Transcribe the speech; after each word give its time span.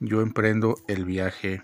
Yo 0.00 0.20
emprendo 0.20 0.76
el 0.86 1.04
viaje 1.04 1.60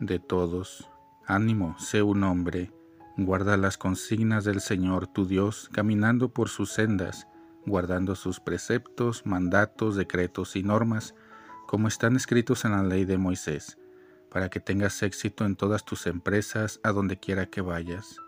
de 0.00 0.18
todos. 0.18 0.90
Ánimo, 1.24 1.74
sé 1.78 2.02
un 2.02 2.22
hombre. 2.24 2.70
Guarda 3.16 3.56
las 3.56 3.78
consignas 3.78 4.44
del 4.44 4.60
Señor 4.60 5.06
tu 5.06 5.24
Dios, 5.26 5.70
caminando 5.72 6.28
por 6.28 6.50
sus 6.50 6.72
sendas, 6.72 7.26
guardando 7.64 8.16
sus 8.16 8.38
preceptos, 8.38 9.24
mandatos, 9.24 9.96
decretos 9.96 10.56
y 10.56 10.62
normas, 10.62 11.14
como 11.66 11.88
están 11.88 12.16
escritos 12.16 12.66
en 12.66 12.72
la 12.72 12.82
ley 12.82 13.06
de 13.06 13.16
Moisés, 13.16 13.78
para 14.30 14.50
que 14.50 14.60
tengas 14.60 15.02
éxito 15.02 15.46
en 15.46 15.56
todas 15.56 15.86
tus 15.86 16.06
empresas 16.06 16.80
a 16.82 16.92
donde 16.92 17.18
quiera 17.18 17.46
que 17.46 17.62
vayas, 17.62 18.18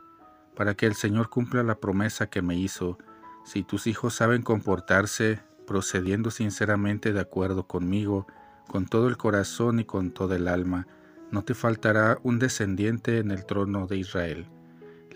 para 0.56 0.74
que 0.74 0.86
el 0.86 0.94
Señor 0.94 1.28
cumpla 1.28 1.62
la 1.62 1.78
promesa 1.78 2.30
que 2.30 2.40
me 2.40 2.56
hizo, 2.56 2.96
si 3.44 3.64
tus 3.64 3.86
hijos 3.86 4.14
saben 4.14 4.40
comportarse, 4.40 5.42
procediendo 5.66 6.30
sinceramente 6.30 7.12
de 7.12 7.20
acuerdo 7.20 7.66
conmigo, 7.66 8.26
con 8.68 8.86
todo 8.86 9.08
el 9.08 9.16
corazón 9.16 9.80
y 9.80 9.84
con 9.84 10.12
toda 10.12 10.36
el 10.36 10.46
alma, 10.46 10.86
no 11.32 11.42
te 11.42 11.54
faltará 11.54 12.18
un 12.22 12.38
descendiente 12.38 13.18
en 13.18 13.32
el 13.32 13.44
trono 13.44 13.88
de 13.88 13.96
Israel 13.96 14.46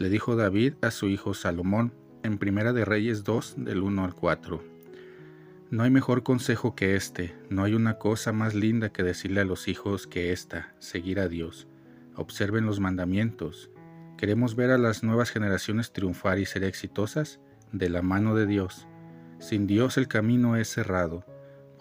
le 0.03 0.09
dijo 0.09 0.35
David 0.37 0.75
a 0.81 0.91
su 0.91 1.07
hijo 1.09 1.33
Salomón 1.33 1.95
en 2.25 2.39
Primera 2.39 2.73
de 2.73 2.85
Reyes 2.85 3.23
2 3.25 3.55
del 3.59 3.83
1 3.83 4.05
al 4.05 4.15
4. 4.15 4.61
No 5.71 5.85
hay 5.85 5.91
mejor 5.91 6.23
consejo 6.23 6.75
que 6.75 6.97
este, 6.97 7.37
no 7.51 7.63
hay 7.63 7.75
una 7.75 7.99
cosa 7.99 8.33
más 8.33 8.55
linda 8.55 8.91
que 8.91 9.05
decirle 9.05 9.43
a 9.43 9.45
los 9.45 9.69
hijos 9.69 10.07
que 10.07 10.33
esta, 10.33 10.75
seguir 10.81 11.21
a 11.21 11.29
Dios. 11.29 11.69
Observen 12.17 12.67
los 12.67 12.81
mandamientos. 12.81 13.71
¿Queremos 14.19 14.57
ver 14.57 14.71
a 14.71 14.79
las 14.79 15.03
nuevas 15.03 15.31
generaciones 15.31 15.93
triunfar 15.93 16.39
y 16.41 16.47
ser 16.47 16.65
exitosas? 16.65 17.41
De 17.71 17.89
la 17.89 18.03
mano 18.03 18.35
de 18.35 18.47
Dios. 18.47 18.89
Sin 19.39 19.67
Dios 19.67 19.97
el 19.99 20.09
camino 20.09 20.57
es 20.57 20.69
cerrado. 20.69 21.25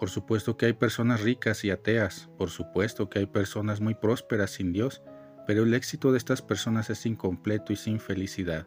Por 0.02 0.10
supuesto 0.10 0.56
que 0.56 0.66
hay 0.66 0.72
personas 0.72 1.20
ricas 1.20 1.64
y 1.64 1.70
ateas, 1.70 2.28
por 2.36 2.50
supuesto 2.50 3.08
que 3.08 3.20
hay 3.20 3.26
personas 3.26 3.80
muy 3.80 3.94
prósperas 3.94 4.50
sin 4.50 4.72
Dios, 4.72 5.00
pero 5.46 5.62
el 5.62 5.74
éxito 5.74 6.10
de 6.10 6.18
estas 6.18 6.42
personas 6.42 6.90
es 6.90 7.06
incompleto 7.06 7.72
y 7.72 7.76
sin 7.76 8.00
felicidad. 8.00 8.66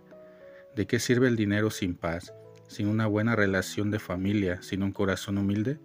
¿De 0.78 0.88
qué 0.88 0.98
sirve 0.98 1.28
el 1.28 1.36
dinero 1.36 1.72
sin 1.72 1.96
paz, 1.96 2.34
sin 2.70 2.88
una 2.88 3.06
buena 3.08 3.36
relación 3.36 3.92
de 3.92 4.00
familia, 4.00 4.62
sin 4.62 4.82
un 4.82 4.94
corazón 4.94 5.38
humilde? 5.38 5.78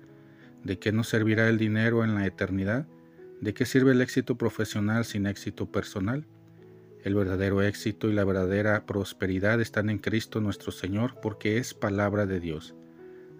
¿De 0.62 0.78
qué 0.78 0.92
nos 0.92 1.08
servirá 1.08 1.48
el 1.48 1.58
dinero 1.58 2.04
en 2.04 2.14
la 2.14 2.26
eternidad? 2.26 2.86
¿De 3.40 3.52
qué 3.52 3.66
sirve 3.66 3.90
el 3.90 4.02
éxito 4.02 4.38
profesional 4.38 5.04
sin 5.04 5.26
éxito 5.26 5.66
personal? 5.66 6.28
El 7.02 7.16
verdadero 7.16 7.60
éxito 7.60 8.08
y 8.08 8.12
la 8.12 8.22
verdadera 8.22 8.86
prosperidad 8.86 9.60
están 9.60 9.90
en 9.90 9.98
Cristo 9.98 10.40
nuestro 10.40 10.70
Señor 10.70 11.18
porque 11.20 11.58
es 11.58 11.74
palabra 11.74 12.24
de 12.24 12.38
Dios. 12.38 12.76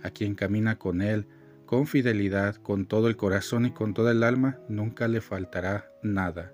A 0.02 0.10
quien 0.10 0.34
camina 0.34 0.76
con 0.76 1.02
Él, 1.02 1.28
con 1.70 1.86
fidelidad, 1.86 2.56
con 2.56 2.84
todo 2.84 3.06
el 3.06 3.16
corazón 3.16 3.64
y 3.64 3.70
con 3.70 3.94
toda 3.94 4.10
el 4.10 4.24
alma, 4.24 4.58
nunca 4.68 5.06
le 5.06 5.20
faltará 5.20 5.88
nada. 6.02 6.52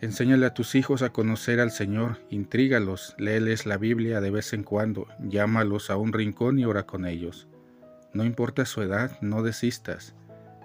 Enséñale 0.00 0.46
a 0.46 0.54
tus 0.54 0.76
hijos 0.76 1.02
a 1.02 1.10
conocer 1.10 1.60
al 1.60 1.70
Señor, 1.70 2.20
intrígalos, 2.30 3.14
léeles 3.18 3.66
la 3.66 3.76
Biblia 3.76 4.22
de 4.22 4.30
vez 4.30 4.54
en 4.54 4.62
cuando, 4.62 5.08
llámalos 5.20 5.90
a 5.90 5.98
un 5.98 6.14
rincón 6.14 6.58
y 6.58 6.64
ora 6.64 6.86
con 6.86 7.04
ellos. 7.04 7.48
No 8.14 8.24
importa 8.24 8.64
su 8.64 8.80
edad, 8.80 9.20
no 9.20 9.42
desistas. 9.42 10.14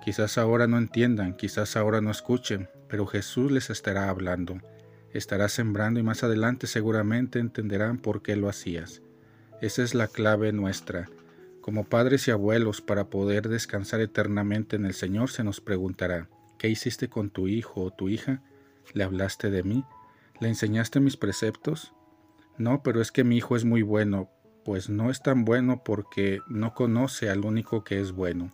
Quizás 0.06 0.38
ahora 0.38 0.66
no 0.66 0.78
entiendan, 0.78 1.34
quizás 1.34 1.76
ahora 1.76 2.00
no 2.00 2.12
escuchen, 2.12 2.70
pero 2.88 3.08
Jesús 3.08 3.52
les 3.52 3.70
estará 3.70 4.08
hablando. 4.08 4.62
Estará 5.12 5.50
sembrando 5.50 6.00
y 6.00 6.04
más 6.04 6.24
adelante 6.24 6.66
seguramente 6.66 7.40
entenderán 7.40 7.98
por 7.98 8.22
qué 8.22 8.38
lo 8.38 8.48
hacías. 8.48 9.02
Esa 9.60 9.84
es 9.84 9.96
la 9.96 10.08
clave 10.08 10.54
nuestra. 10.54 11.10
Como 11.70 11.84
padres 11.84 12.28
y 12.28 12.32
abuelos, 12.32 12.82
para 12.82 13.12
poder 13.12 13.48
descansar 13.48 14.02
eternamente 14.02 14.76
en 14.76 14.88
el 14.88 14.96
Señor, 14.96 15.30
se 15.30 15.44
nos 15.44 15.62
preguntará, 15.62 16.28
¿qué 16.58 16.68
hiciste 16.68 17.10
con 17.10 17.30
tu 17.30 17.48
hijo 17.48 17.84
o 17.84 17.92
tu 17.92 18.10
hija? 18.10 18.42
¿Le 18.94 19.04
hablaste 19.04 19.52
de 19.52 19.62
mí? 19.62 19.86
¿Le 20.40 20.48
enseñaste 20.48 21.00
mis 21.00 21.16
preceptos? 21.16 21.94
No, 22.58 22.82
pero 22.82 23.02
es 23.02 23.12
que 23.12 23.24
mi 23.24 23.38
hijo 23.38 23.56
es 23.56 23.66
muy 23.66 23.84
bueno. 23.84 24.32
Pues 24.66 24.90
no 24.90 25.12
es 25.12 25.22
tan 25.22 25.46
bueno 25.46 25.84
porque 25.86 26.40
no 26.48 26.74
conoce 26.74 27.30
al 27.30 27.46
único 27.46 27.84
que 27.84 28.00
es 28.00 28.14
bueno. 28.14 28.52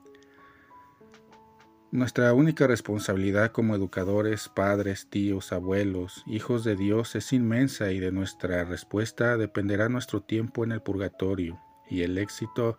Nuestra 1.91 2.33
única 2.33 2.67
responsabilidad 2.67 3.53
como 3.53 3.75
educadores, 3.75 4.49
padres, 4.49 5.09
tíos, 5.09 5.53
abuelos, 5.53 6.21
hijos 6.27 6.65
de 6.65 6.75
Dios 6.75 7.15
es 7.15 7.31
inmensa 7.31 7.93
y 7.93 8.01
de 8.01 8.11
nuestra 8.11 8.65
respuesta 8.65 9.37
dependerá 9.37 9.87
nuestro 9.87 10.21
tiempo 10.21 10.65
en 10.65 10.73
el 10.73 10.81
purgatorio 10.81 11.57
y 11.89 12.01
el 12.01 12.17
éxito, 12.17 12.77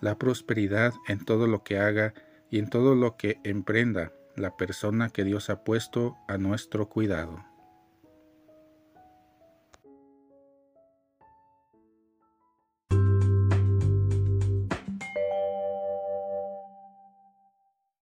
la 0.00 0.18
prosperidad 0.18 0.94
en 1.08 1.24
todo 1.24 1.46
lo 1.46 1.62
que 1.62 1.78
haga 1.78 2.14
y 2.50 2.58
en 2.58 2.70
todo 2.70 2.94
lo 2.94 3.16
que 3.16 3.38
emprenda 3.44 4.12
la 4.36 4.56
persona 4.56 5.10
que 5.10 5.24
Dios 5.24 5.50
ha 5.50 5.64
puesto 5.64 6.16
a 6.28 6.38
nuestro 6.38 6.88
cuidado. 6.88 7.44